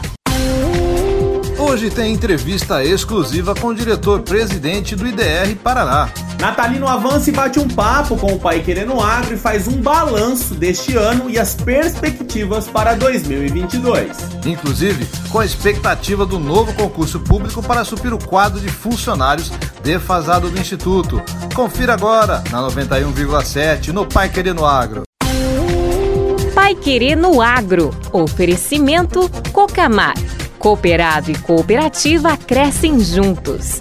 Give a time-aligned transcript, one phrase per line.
[1.59, 6.11] Hoje tem entrevista exclusiva com o diretor-presidente do IDR Paraná.
[6.41, 10.55] Natalino avança e bate um papo com o Pai Querendo Agro e faz um balanço
[10.55, 14.17] deste ano e as perspectivas para 2022.
[14.45, 19.51] Inclusive, com a expectativa do novo concurso público para suprir o quadro de funcionários
[19.83, 21.23] defasado do Instituto.
[21.55, 25.03] Confira agora na 91,7 no Pai Querendo Agro.
[26.55, 27.95] Pai Querendo Agro.
[28.13, 30.15] Oferecimento Cocamar.
[30.59, 33.81] Cooperado e cooperativa crescem juntos.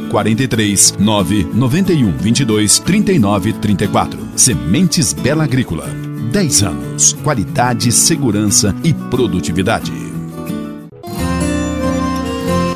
[0.11, 4.19] 43 9 91 22 39 34.
[4.35, 5.87] Sementes Bela Agrícola.
[6.31, 7.13] 10 anos.
[7.23, 10.20] Qualidade, segurança e produtividade.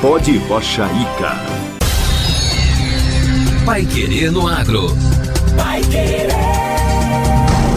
[0.00, 1.34] Pode Rocha Ica.
[3.66, 4.96] Pai Querer no Agro.
[5.56, 6.28] Pai Querer.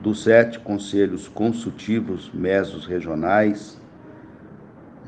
[0.00, 3.80] dos sete conselhos consultivos mesos regionais,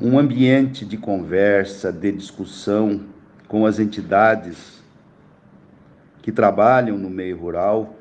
[0.01, 3.01] um ambiente de conversa, de discussão
[3.47, 4.81] com as entidades
[6.21, 7.95] que trabalham no meio rural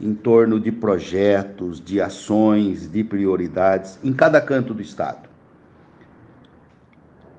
[0.00, 5.28] em torno de projetos, de ações, de prioridades em cada canto do estado.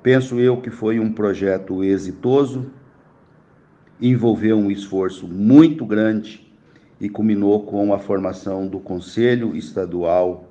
[0.04, 2.72] Penso eu que foi um projeto exitoso,
[4.00, 6.51] envolveu um esforço muito grande
[7.00, 10.50] e culminou com a formação do Conselho Estadual,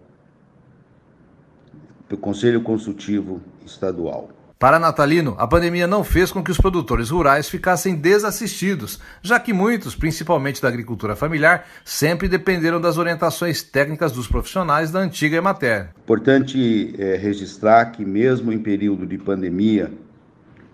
[2.10, 4.30] do Conselho Consultivo Estadual.
[4.58, 9.54] Para Natalino, a pandemia não fez com que os produtores rurais ficassem desassistidos, já que
[9.54, 15.90] muitos, principalmente da agricultura familiar, sempre dependeram das orientações técnicas dos profissionais da antiga Emater.
[16.02, 19.90] Importante é, registrar que, mesmo em período de pandemia,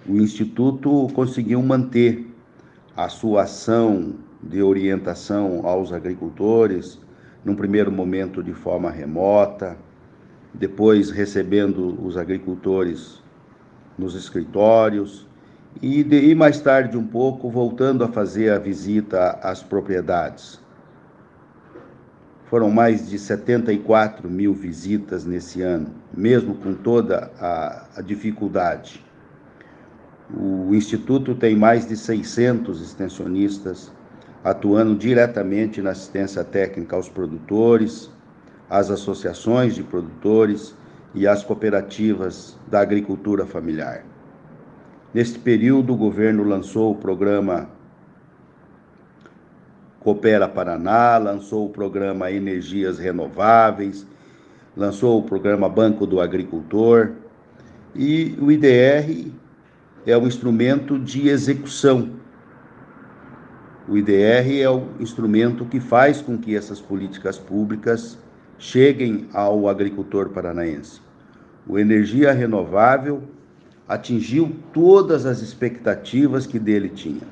[0.08, 2.26] o Instituto conseguiu manter
[2.96, 6.98] a sua ação de orientação aos agricultores,
[7.44, 9.76] num primeiro momento de forma remota,
[10.58, 13.22] depois recebendo os agricultores
[13.98, 15.26] nos escritórios
[15.82, 20.60] e, de, e mais tarde um pouco voltando a fazer a visita às propriedades.
[22.46, 29.04] Foram mais de 74 mil visitas nesse ano, mesmo com toda a, a dificuldade.
[30.32, 33.92] O Instituto tem mais de 600 extensionistas
[34.42, 38.10] atuando diretamente na assistência técnica aos produtores,
[38.68, 40.74] às associações de produtores
[41.14, 44.04] e às cooperativas da agricultura familiar.
[45.14, 47.70] Neste período, o governo lançou o programa
[50.00, 54.06] Coopera Paraná, lançou o programa Energias Renováveis,
[54.76, 57.12] lançou o programa Banco do Agricultor
[57.94, 59.32] e o IDR
[60.06, 62.10] é o instrumento de execução.
[63.88, 68.18] O IDR é o instrumento que faz com que essas políticas públicas
[68.58, 71.00] cheguem ao agricultor paranaense.
[71.68, 73.22] O energia renovável
[73.88, 77.22] atingiu todas as expectativas que dele tinha,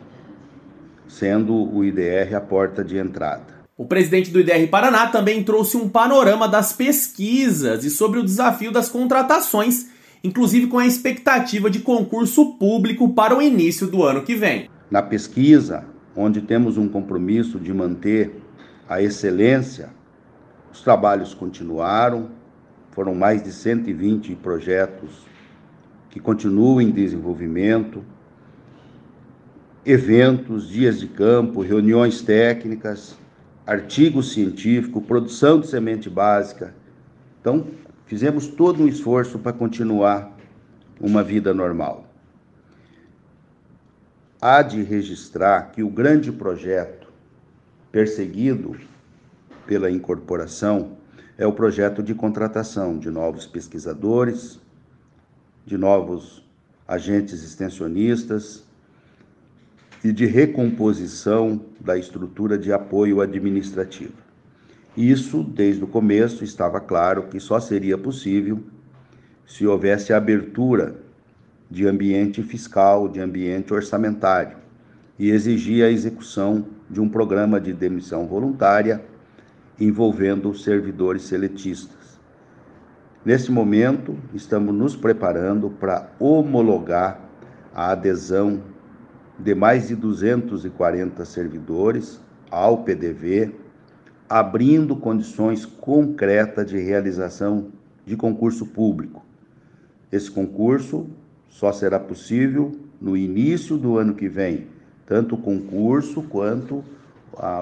[1.08, 3.54] sendo o IDR a porta de entrada.
[3.76, 8.70] O presidente do IDR Paraná também trouxe um panorama das pesquisas e sobre o desafio
[8.70, 9.88] das contratações,
[10.22, 14.70] inclusive com a expectativa de concurso público para o início do ano que vem.
[14.88, 15.84] Na pesquisa,
[16.14, 18.40] onde temos um compromisso de manter
[18.88, 19.90] a excelência
[20.74, 22.30] os trabalhos continuaram,
[22.90, 25.24] foram mais de 120 projetos
[26.10, 28.04] que continuam em desenvolvimento,
[29.86, 33.16] eventos, dias de campo, reuniões técnicas,
[33.64, 36.74] artigo científico, produção de semente básica.
[37.40, 37.68] Então,
[38.06, 40.36] fizemos todo um esforço para continuar
[41.00, 42.04] uma vida normal.
[44.40, 47.06] Há de registrar que o grande projeto
[47.92, 48.76] perseguido
[49.66, 50.96] pela incorporação
[51.36, 54.60] é o projeto de contratação de novos pesquisadores,
[55.66, 56.44] de novos
[56.86, 58.64] agentes extensionistas
[60.02, 64.12] e de recomposição da estrutura de apoio administrativo.
[64.96, 68.62] Isso, desde o começo, estava claro que só seria possível
[69.46, 70.96] se houvesse abertura
[71.70, 74.56] de ambiente fiscal, de ambiente orçamentário,
[75.18, 79.02] e exigia a execução de um programa de demissão voluntária
[79.78, 82.20] envolvendo servidores seletistas.
[83.24, 87.20] Nesse momento, estamos nos preparando para homologar
[87.74, 88.62] a adesão
[89.38, 93.54] de mais de 240 servidores ao PDV,
[94.28, 97.68] abrindo condições concretas de realização
[98.06, 99.24] de concurso público.
[100.12, 101.06] Esse concurso
[101.48, 104.66] só será possível no início do ano que vem,
[105.06, 106.84] tanto o concurso quanto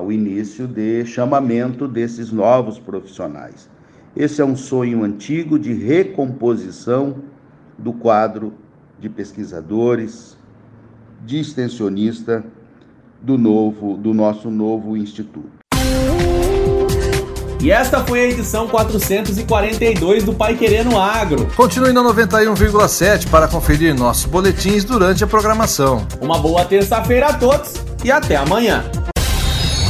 [0.02, 3.68] o início de chamamento desses novos profissionais.
[4.14, 7.16] Esse é um sonho antigo de recomposição
[7.78, 8.52] do quadro
[8.98, 10.36] de pesquisadores,
[11.24, 12.44] de extensionista
[13.20, 15.62] do novo, do nosso novo instituto.
[17.62, 21.48] E esta foi a edição 442 do Pai Querendo Agro.
[21.54, 26.04] Continue na 91,7 para conferir nossos boletins durante a programação.
[26.20, 27.74] Uma boa terça-feira a todos
[28.04, 28.82] e até amanhã.